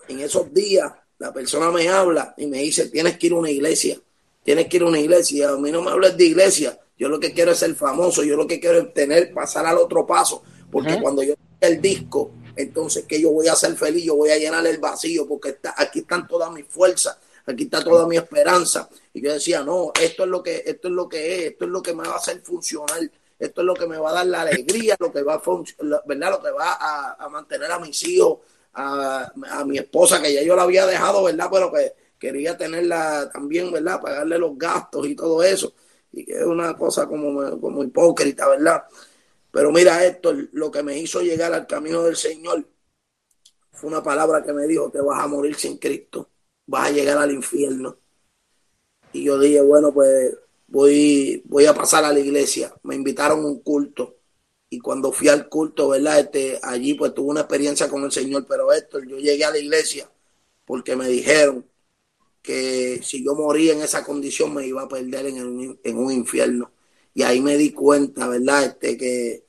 [0.07, 3.51] En esos días la persona me habla y me dice, tienes que ir a una
[3.51, 3.99] iglesia,
[4.43, 5.49] tienes que ir a una iglesia.
[5.49, 8.35] A mí no me hables de iglesia, yo lo que quiero es ser famoso, yo
[8.35, 13.05] lo que quiero es tener, pasar al otro paso, porque cuando yo el disco, entonces
[13.05, 15.99] que yo voy a ser feliz, yo voy a llenar el vacío, porque está, aquí
[15.99, 18.89] están todas mis fuerzas, aquí está toda mi esperanza.
[19.13, 21.71] Y yo decía, no, esto es lo que, esto es lo que es, esto es
[21.71, 22.99] lo que me va a hacer funcionar,
[23.39, 25.41] esto es lo que me va a dar la alegría, lo que va a
[26.05, 26.31] ¿verdad?
[26.31, 28.39] Lo que va a, mantener a mis hijos,
[28.73, 29.31] a,
[29.65, 31.49] mi esposa, que ya yo la había dejado, ¿verdad?
[31.51, 33.99] Pero que quería tenerla también, ¿verdad?
[34.01, 35.73] Pagarle los gastos y todo eso.
[36.13, 38.85] Y que es una cosa como, como hipócrita, ¿verdad?
[39.51, 42.65] Pero mira esto, lo que me hizo llegar al camino del Señor
[43.71, 46.29] fue una palabra que me dijo, te vas a morir sin Cristo,
[46.65, 47.97] vas a llegar al infierno.
[49.11, 50.33] Y yo dije, bueno, pues
[50.67, 52.73] voy, voy a pasar a la iglesia.
[52.83, 54.15] Me invitaron a un culto.
[54.69, 56.19] Y cuando fui al culto, ¿verdad?
[56.19, 58.45] Este, allí pues tuve una experiencia con el Señor.
[58.47, 60.09] Pero esto, yo llegué a la iglesia
[60.65, 61.65] porque me dijeron
[62.43, 66.71] que si yo moría en esa condición me iba a perder en, en un infierno.
[67.13, 68.65] Y ahí me di cuenta, ¿verdad?
[68.65, 69.43] Este, que,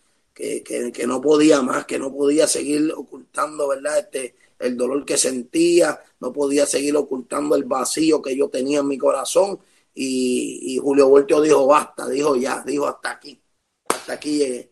[0.63, 3.99] que, no podía más, que no podía seguir ocultando, ¿verdad?
[3.99, 8.89] Este, el dolor que sentía, no podía seguir ocultando el vacío que yo tenía en
[8.89, 9.59] mi corazón.
[9.95, 13.41] Y, Julio Voltio dijo, basta, dijo ya, dijo hasta aquí,
[13.89, 14.71] hasta aquí llegué.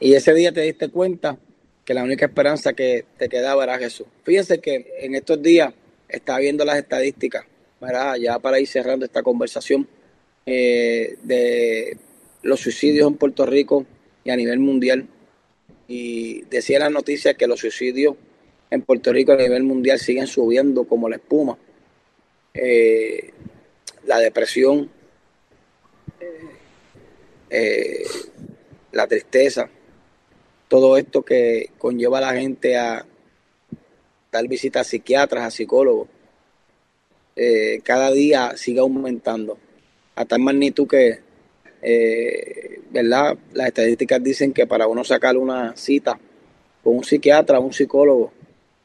[0.00, 1.38] Y ese día te diste cuenta
[1.84, 4.06] que la única esperanza que te quedaba era Jesús.
[4.22, 5.74] Fíjense que en estos días
[6.12, 7.44] está viendo las estadísticas,
[7.80, 8.16] ¿verdad?
[8.16, 9.86] ya para ir cerrando esta conversación,
[10.46, 11.96] eh, de
[12.42, 13.86] los suicidios en Puerto Rico
[14.24, 15.06] y a nivel mundial.
[15.86, 18.16] Y decía la noticia que los suicidios
[18.70, 21.58] en Puerto Rico a nivel mundial siguen subiendo como la espuma.
[22.54, 23.30] Eh,
[24.06, 24.90] la depresión,
[27.50, 28.04] eh,
[28.92, 29.68] la tristeza,
[30.68, 33.04] todo esto que conlleva a la gente a
[34.30, 36.08] dar visitas a psiquiatras, a psicólogos,
[37.36, 39.58] eh, cada día sigue aumentando
[40.14, 41.20] a tal magnitud que,
[41.82, 43.36] eh, ¿verdad?
[43.52, 46.18] Las estadísticas dicen que para uno sacar una cita
[46.82, 48.32] con un psiquiatra, un psicólogo,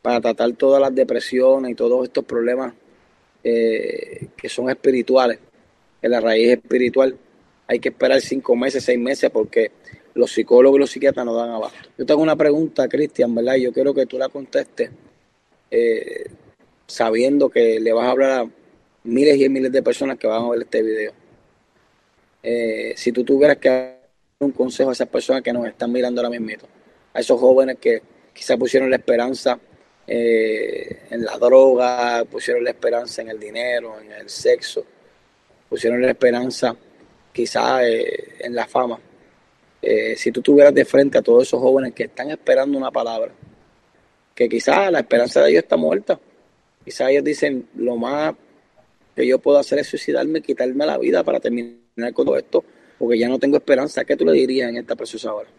[0.02, 2.74] para tratar todas las depresiones y todos estos problemas
[3.44, 5.40] eh, que son espirituales,
[6.00, 7.18] que la raíz espiritual,
[7.68, 9.72] hay que esperar cinco meses, seis meses, porque
[10.14, 11.90] los psicólogos y los psiquiatras no dan abasto.
[11.98, 13.56] Yo tengo una pregunta, Cristian, ¿verdad?
[13.56, 14.92] Yo quiero que tú la contestes
[15.72, 16.30] eh,
[16.88, 18.50] sabiendo que le vas a hablar a
[19.04, 21.14] miles y miles de personas que van a ver este video.
[22.44, 24.00] Eh, si tú tuvieras que dar
[24.40, 26.68] un consejo a esas personas que nos están mirando ahora mismo,
[27.14, 28.02] a esos jóvenes que
[28.34, 29.60] quizás pusieron la esperanza
[30.08, 34.86] eh, en la droga, pusieron la esperanza en el dinero, en el sexo,
[35.68, 36.76] pusieron la esperanza
[37.34, 39.00] quizás en la fama
[40.16, 43.32] si tú tuvieras de frente a todos esos jóvenes que están esperando una palabra,
[44.36, 46.20] que quizás la esperanza de ellos está muerta,
[46.84, 48.36] quizás ellos dicen, lo más
[49.16, 52.64] que yo puedo hacer es suicidarme, quitarme la vida para terminar con todo esto,
[53.00, 54.04] porque ya no tengo esperanza.
[54.04, 55.50] ¿Qué tú le dirías en esta preciosa hora?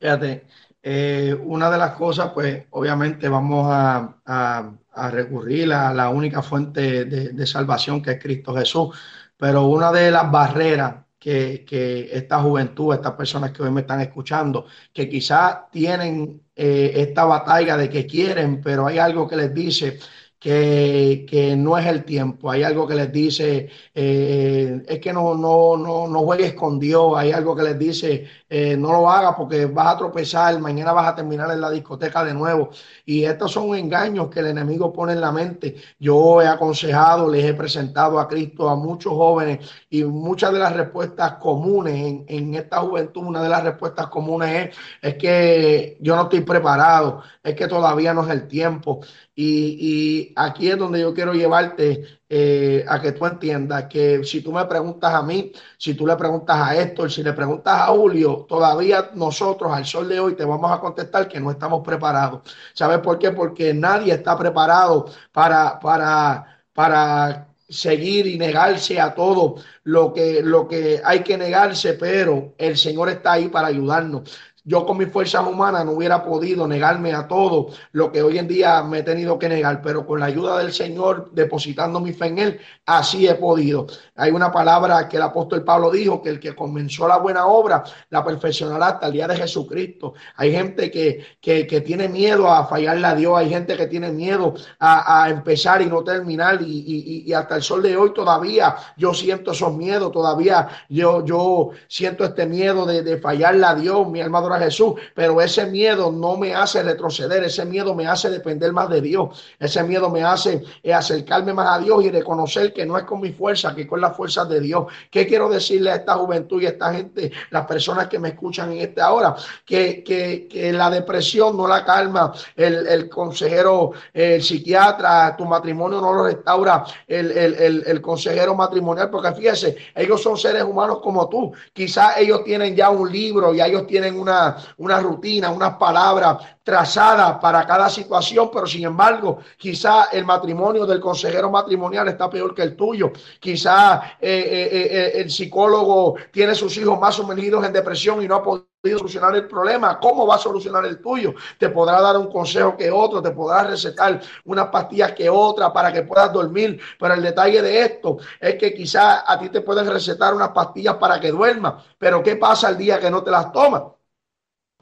[0.00, 0.42] Fíjate,
[0.82, 4.72] eh, una de las cosas, pues obviamente vamos a,
[5.12, 8.98] recurrir a la única fuente de salvación que es Cristo Jesús,
[9.36, 14.66] pero una de las barreras que, esta juventud, estas personas que hoy me están escuchando,
[14.92, 19.98] que quizás tienen eh, esta batalla de que quieren, pero hay algo que les dice,
[20.38, 22.50] que, que, no es el tiempo.
[22.50, 27.12] Hay algo que les dice, eh, es que no, no, no, no juegues con Dios.
[27.16, 31.08] Hay algo que les dice, eh, no lo hagas porque vas a tropezar, mañana vas
[31.08, 32.70] a terminar en la discoteca de nuevo.
[33.06, 35.76] Y estos son engaños que el enemigo pone en la mente.
[35.98, 40.76] Yo he aconsejado, les he presentado a Cristo a muchos jóvenes y muchas de las
[40.76, 46.16] respuestas comunes en, en esta juventud, una de las respuestas comunes es, es que yo
[46.16, 49.00] no estoy preparado, es que todavía no es el tiempo.
[49.34, 54.52] Y, aquí es donde yo quiero llevarte eh, a que tú entiendas que si tú
[54.52, 58.46] me preguntas a mí, si tú le preguntas a Héctor, si le preguntas a Julio,
[58.48, 62.42] todavía nosotros al sol de hoy te vamos a contestar que no estamos preparados.
[62.72, 63.32] ¿Sabes por qué?
[63.32, 70.68] Porque nadie está preparado para, para, para seguir y negarse a todo lo que, lo
[70.68, 74.22] que hay que negarse, pero el Señor está ahí para ayudarnos.
[74.64, 78.46] Yo con mis fuerzas humanas no hubiera podido negarme a todo lo que hoy en
[78.46, 82.26] día me he tenido que negar, pero con la ayuda del Señor, depositando mi fe
[82.26, 83.86] en Él, así he podido.
[84.16, 87.82] Hay una palabra que el apóstol Pablo dijo, que el que comenzó la buena obra
[88.10, 90.14] la perfeccionará hasta el día de Jesucristo.
[90.36, 94.54] Hay gente que, que, tiene miedo a fallarle a Dios, hay gente que tiene miedo
[94.78, 99.52] a, empezar y no terminar y, y, hasta el sol de hoy todavía yo siento
[99.52, 104.42] esos miedos, todavía yo, yo siento este miedo de, de fallarle a Dios, mi alma
[104.60, 109.00] Jesús, pero ese miedo no me hace retroceder, ese miedo me hace depender más de
[109.00, 113.04] Dios, ese miedo me hace eh, acercarme más a Dios y reconocer que no es
[113.04, 114.86] con mi fuerza, que con las fuerzas de Dios.
[115.10, 118.72] ¿Qué quiero decirle a esta juventud y a esta gente, las personas que me escuchan
[118.72, 119.34] en esta hora?
[119.64, 126.24] Que, que, la depresión no la calma el, consejero, el psiquiatra, tu matrimonio no lo
[126.24, 131.52] restaura el, el, consejero matrimonial, porque fíjese, ellos son seres humanos como tú.
[131.72, 134.39] Quizás ellos tienen ya un libro, y ellos tienen una
[134.78, 141.00] una, rutina, unas palabras trazadas para cada situación, pero sin embargo, quizá el matrimonio del
[141.00, 143.10] consejero matrimonial está peor que el tuyo.
[143.40, 148.36] Quizá eh, eh, eh, el psicólogo tiene sus hijos más sumergidos en depresión y no
[148.36, 149.98] ha podido solucionar el problema.
[149.98, 151.34] ¿Cómo va a solucionar el tuyo?
[151.58, 155.92] Te podrá dar un consejo que otro, te podrá recetar unas pastillas que otra para
[155.92, 156.80] que puedas dormir.
[156.98, 160.94] Pero el detalle de esto es que quizá a ti te pueden recetar unas pastillas
[160.96, 161.84] para que duermas.
[161.98, 163.82] Pero ¿qué pasa el día que no te las tomas?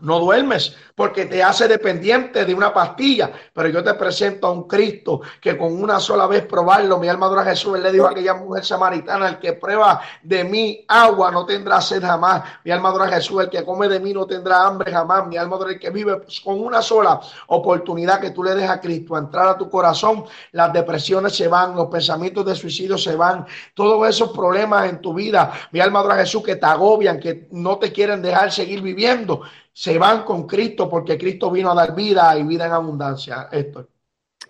[0.00, 3.30] No duermes porque te hace dependiente de una pastilla.
[3.54, 7.26] Pero yo te presento a un Cristo que con una sola vez probarlo, mi alma
[7.26, 11.30] adora Jesús, él le dijo a aquella mujer samaritana, el que prueba de mí agua
[11.30, 12.42] no tendrá sed jamás.
[12.64, 15.24] Mi alma adora Jesús, el que come de mí no tendrá hambre jamás.
[15.28, 18.68] Mi alma adora el que vive pues, con una sola oportunidad que tú le des
[18.68, 22.98] a Cristo a entrar a tu corazón, las depresiones se van, los pensamientos de suicidio
[22.98, 27.20] se van, todos esos problemas en tu vida, mi alma adora Jesús, que te agobian,
[27.20, 29.42] que no te quieren dejar seguir viviendo
[29.78, 33.48] se van con Cristo porque Cristo vino a dar vida y vida en abundancia.
[33.52, 33.88] Esto.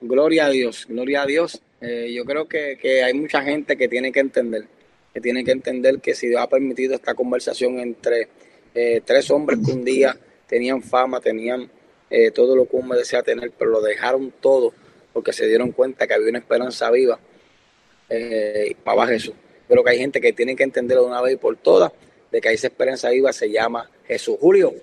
[0.01, 1.61] Gloria a Dios, gloria a Dios.
[1.81, 4.67] Eh, yo creo que, hay mucha gente que tiene que entender,
[5.13, 8.29] que tiene que entender que si Dios ha permitido esta conversación entre
[8.75, 11.71] eh, tres hombres que un día tenían fama, tenían
[12.11, 14.73] eh, todo lo que uno desea tener, pero lo dejaron todo
[15.13, 17.19] porque se dieron cuenta que había una esperanza viva
[18.85, 19.35] para Jesús.
[19.67, 21.93] Pero que hay gente que tiene que entenderlo de una vez y por todas,
[22.31, 24.37] de que esa esperanza viva se llama Jesús.
[24.41, 24.75] Julio,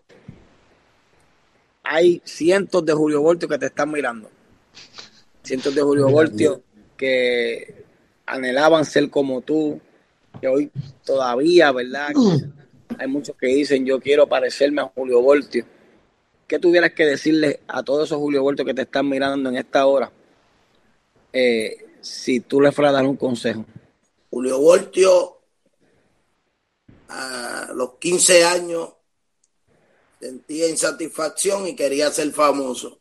[1.85, 4.29] hay cientos de Julio Voltio que te están mirando.
[5.43, 6.63] Cientos de Julio Voltio
[6.97, 7.85] que
[8.25, 9.79] anhelaban ser como tú,
[10.41, 10.71] que hoy
[11.05, 12.09] todavía, ¿verdad?
[12.97, 15.65] Hay muchos que dicen yo quiero parecerme a Julio Voltio.
[16.47, 19.85] ¿Qué tuvieras que decirle a todos esos Julio Voltio que te están mirando en esta
[19.85, 20.11] hora
[21.33, 23.65] eh, si tú le fueras a dar un consejo?
[24.29, 25.37] Julio Voltio
[27.09, 28.94] a los 15 años
[30.25, 32.99] sentía insatisfacción y quería ser famoso,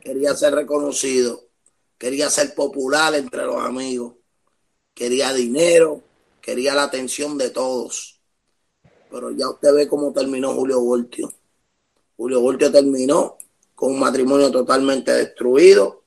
[0.00, 1.44] quería ser reconocido,
[1.96, 4.14] quería ser popular entre los amigos,
[4.92, 6.02] quería dinero,
[6.40, 8.20] quería la atención de todos.
[9.10, 11.32] Pero ya usted ve cómo terminó Julio Voltio.
[12.16, 13.38] Julio Voltio terminó
[13.76, 16.02] con un matrimonio totalmente destruido,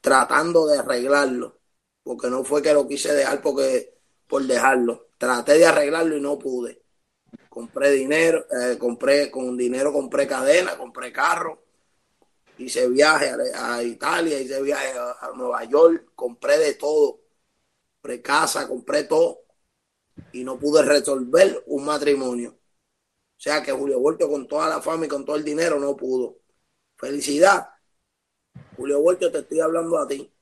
[0.00, 1.58] tratando de arreglarlo,
[2.04, 3.94] porque no fue que lo quise dejar porque
[4.28, 5.08] por dejarlo.
[5.18, 6.81] Traté de arreglarlo y no pude
[7.52, 11.62] compré dinero, eh, compré con dinero, compré cadena, compré carro,
[12.56, 17.20] hice viaje a, Italia, hice viaje a, Nueva York, compré de todo,
[18.00, 19.40] compré casa, compré todo
[20.32, 22.52] y no pude resolver un matrimonio.
[22.52, 25.94] O sea que Julio Voltio con toda la fama y con todo el dinero no
[25.94, 26.38] pudo.
[26.96, 27.68] Felicidad.
[28.76, 30.32] Julio Voltio, te estoy hablando a ti.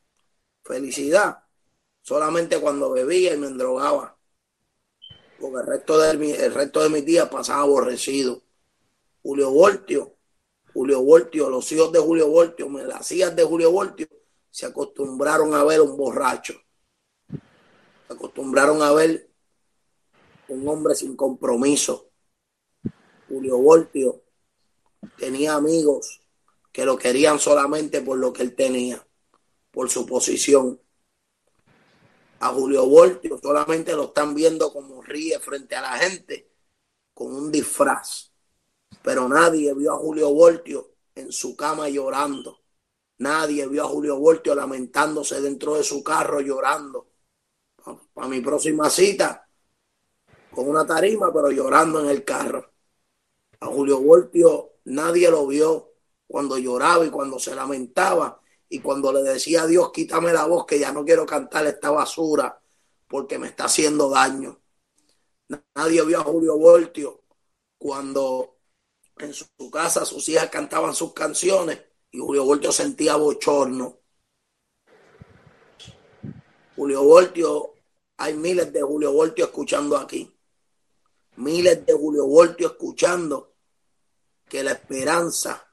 [0.64, 1.42] Felicidad.
[2.02, 4.19] Solamente cuando bebía y me endrogaba
[5.40, 8.42] porque el resto de, mi, el resto de mis días pasaba aborrecido.
[9.22, 10.16] Julio Voltio,
[10.72, 14.06] Julio Voltio, los hijos de Julio Voltio, las hijas de Julio Voltio,
[14.50, 16.54] se acostumbraron a ver un borracho.
[17.28, 19.30] Se acostumbraron a ver
[20.48, 22.10] un hombre sin compromiso.
[23.28, 24.22] Julio Voltio
[25.16, 26.20] tenía amigos
[26.72, 29.06] que lo querían solamente por lo que él tenía,
[29.70, 30.80] por su posición
[32.40, 36.50] a Julio Voltio, solamente lo están viendo como ríe frente a la gente
[37.12, 38.32] con un disfraz.
[39.02, 42.60] Pero nadie vio a Julio Voltio en su cama llorando.
[43.18, 47.08] Nadie vio a Julio Voltio lamentándose dentro de su carro llorando.
[48.14, 49.46] Para mi próxima cita,
[50.50, 52.72] con una tarima, pero llorando en el carro.
[53.60, 55.92] A Julio Voltio nadie lo vio
[56.26, 58.39] cuando lloraba y cuando se lamentaba
[58.72, 61.90] y cuando le decía a Dios, quítame la voz, que ya no quiero cantar esta
[61.90, 62.62] basura
[63.08, 64.60] porque me está haciendo daño.
[65.74, 67.24] Nadie vio a Julio Voltio
[67.76, 68.58] cuando
[69.18, 71.80] en su casa sus hijas cantaban sus canciones
[72.12, 73.98] y Julio Voltio sentía bochorno.
[76.76, 77.74] Julio Voltio,
[78.18, 80.32] hay miles de Julio Voltio escuchando aquí.
[81.36, 83.52] Miles de Julio Voltio escuchando
[84.48, 85.69] que la esperanza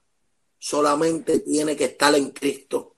[0.68, 2.98] solamente tiene que estar en Cristo.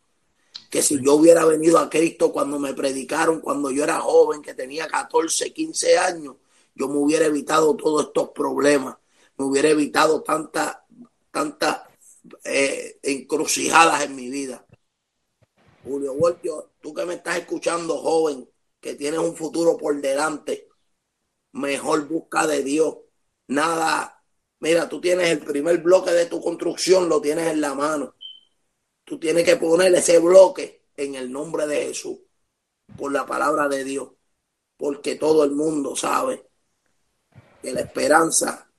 [0.71, 4.55] Que si yo hubiera venido a Cristo cuando me predicaron, cuando yo era joven, que
[4.55, 6.37] tenía 14, 15 años,
[6.73, 8.97] yo me hubiera evitado todos estos problemas,
[9.37, 10.77] me hubiera evitado tantas,
[11.29, 11.81] tantas
[12.43, 14.65] eh, encrucijadas en mi vida.
[15.83, 18.49] Julio Voltio, tú que me estás escuchando, joven,
[18.81, 20.69] que tienes un futuro por delante,
[21.51, 22.97] mejor busca de Dios.
[23.47, 24.18] Nada
[24.59, 28.15] Mira, tú tienes el primer bloque de tu construcción, lo tienes en la mano.
[29.03, 32.19] Tú tienes que poner ese bloque en el nombre de Jesús,
[32.97, 34.09] por la palabra de Dios,
[34.77, 36.45] porque todo el mundo sabe
[37.61, 38.69] que la esperanza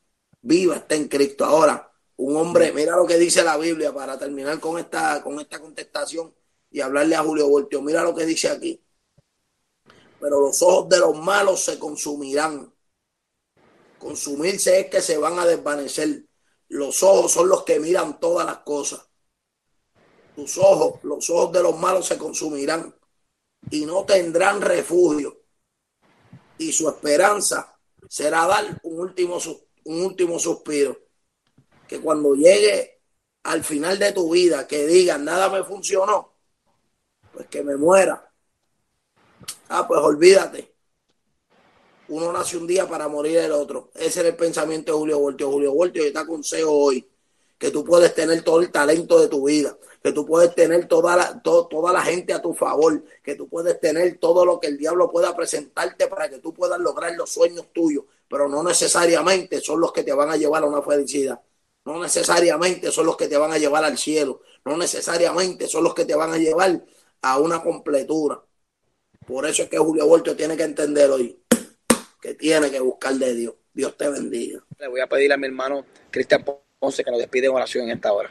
[0.43, 1.45] viva está en Cristo.
[1.45, 5.59] Ahora, un hombre, mira lo que dice la Biblia para terminar con esta, con esta
[5.59, 6.35] contestación
[6.71, 7.81] y hablarle a Julio Voltio.
[7.81, 8.83] Mira lo que dice aquí.
[10.21, 12.71] Pero los ojos de los malos se consumirán
[14.01, 16.25] Consumirse es que se van a desvanecer.
[16.69, 19.07] Los ojos son los que miran todas las cosas.
[20.35, 22.95] Tus ojos, los ojos de los malos se consumirán
[23.71, 25.43] y no tendrán refugio.
[26.57, 27.79] Y su esperanza
[28.09, 29.39] será dar un último,
[29.85, 30.97] un último suspiro.
[31.87, 33.03] que cuando llegue
[33.43, 36.37] al final de tu vida, que digan, nada me funcionó,
[37.33, 38.33] pues que me muera.
[39.69, 40.70] Ah, pues olvídate.
[42.11, 43.91] Uno nace un día para morir el otro.
[43.95, 45.49] Ese era el pensamiento de Julio Voltio.
[45.49, 47.09] Julio Voltio, yo te aconsejo hoy
[47.57, 51.15] que tú puedes tener todo el talento de tu vida, que tú puedes tener toda
[51.15, 54.77] la, toda la gente a tu favor, que tú puedes tener todo lo que el
[54.77, 59.79] diablo pueda presentarte para que tú puedas lograr los sueños tuyos, pero no necesariamente son
[59.81, 61.41] los que te van a llevar a una felicidad.
[61.85, 64.41] No necesariamente son los que te van a llevar al cielo.
[64.65, 66.85] No necesariamente son los que te van a llevar
[67.23, 68.43] a una completura.
[69.25, 71.41] Por eso es que Julio Voltio tiene que entender hoy
[72.21, 73.55] que tiene que buscar de Dios.
[73.73, 74.65] Dios te bendiga.
[74.79, 76.45] Le voy a pedir a mi hermano Cristian
[76.79, 78.31] Ponce que nos despide en oración en esta hora.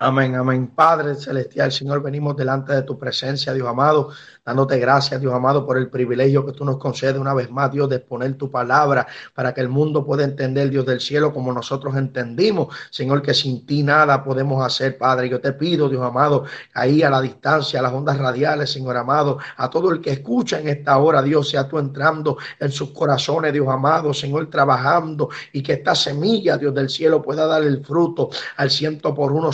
[0.00, 0.66] Amén, amén.
[0.74, 4.10] Padre celestial, Señor, venimos delante de tu presencia, Dios amado,
[4.44, 7.88] dándote gracias, Dios amado, por el privilegio que tú nos concedes una vez más, Dios,
[7.88, 11.96] de exponer tu palabra para que el mundo pueda entender, Dios del cielo, como nosotros
[11.96, 15.28] entendimos, Señor, que sin ti nada podemos hacer, Padre.
[15.28, 19.38] Yo te pido, Dios amado, ahí a la distancia, a las ondas radiales, Señor amado,
[19.56, 23.52] a todo el que escucha en esta hora, Dios, sea tú entrando en sus corazones,
[23.52, 28.30] Dios amado, Señor, trabajando y que esta semilla, Dios del cielo, pueda dar el fruto
[28.56, 29.52] al ciento por uno.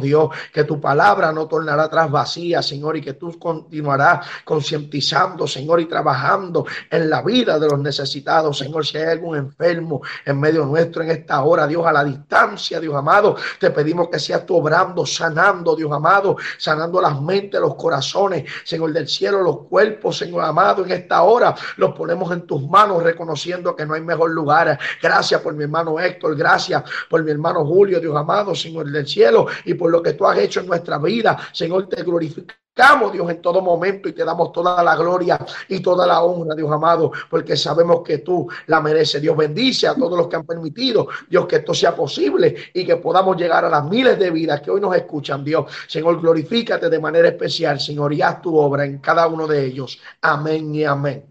[0.00, 5.80] Dios, que tu palabra no tornará atrás vacía, Señor, y que tú continuarás concientizando, Señor,
[5.80, 8.86] y trabajando en la vida de los necesitados, Señor.
[8.86, 12.94] Si hay algún enfermo en medio nuestro en esta hora, Dios, a la distancia, Dios
[12.94, 18.44] amado, te pedimos que seas tú obrando, sanando, Dios amado, sanando las mentes, los corazones,
[18.64, 23.02] Señor del cielo, los cuerpos, Señor amado, en esta hora los ponemos en tus manos,
[23.02, 24.78] reconociendo que no hay mejor lugar.
[25.02, 29.46] Gracias por mi hermano Héctor, gracias por mi hermano Julio, Dios amado, Señor del cielo,
[29.68, 31.38] y por lo que tú has hecho en nuestra vida.
[31.52, 35.38] Señor, te glorificamos, Dios, en todo momento y te damos toda la gloria
[35.68, 39.20] y toda la honra, Dios amado, porque sabemos que tú la mereces.
[39.20, 42.96] Dios bendice a todos los que han permitido, Dios, que esto sea posible y que
[42.96, 45.70] podamos llegar a las miles de vidas que hoy nos escuchan, Dios.
[45.86, 50.00] Señor, glorifícate de manera especial, Señor, y haz tu obra en cada uno de ellos.
[50.22, 51.24] Amén y amén.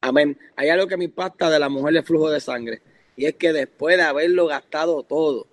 [0.00, 0.38] Amén.
[0.56, 2.82] Hay algo que me impacta de la mujer de flujo de sangre
[3.16, 5.46] y es que después de haberlo gastado todo,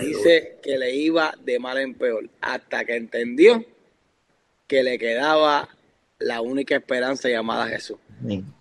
[0.00, 3.64] dice que le iba de mal en peor, hasta que entendió
[4.66, 5.68] que le quedaba
[6.18, 7.98] la única esperanza llamada Jesús.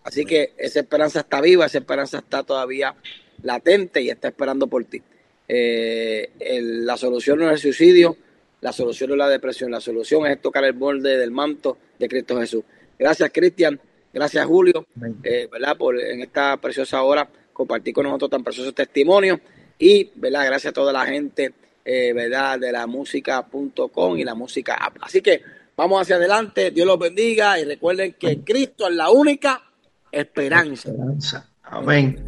[0.03, 2.95] Así que esa esperanza está viva, esa esperanza está todavía
[3.43, 5.01] latente y está esperando por ti.
[5.47, 6.32] Eh,
[6.84, 8.17] la solución no es el suicidio,
[8.61, 12.07] la solución no es la depresión, la solución es tocar el borde del manto de
[12.07, 12.63] Cristo Jesús.
[12.97, 13.80] Gracias, Cristian.
[14.11, 14.88] Gracias, Julio,
[15.24, 15.78] eh, ¿verdad?
[15.78, 19.39] Por en esta preciosa hora compartir con nosotros tan preciosos testimonios.
[19.80, 20.45] Y, ¿verdad?
[20.45, 21.53] Gracias a toda la gente,
[21.86, 22.59] eh, ¿verdad?
[22.59, 24.97] De la música.com y la música app.
[25.01, 25.41] Así que
[25.75, 26.71] vamos hacia adelante.
[26.71, 29.63] Dios los bendiga y recuerden que Cristo es la única
[30.11, 30.89] esperanza.
[30.89, 31.49] esperanza.
[31.63, 32.25] Amén.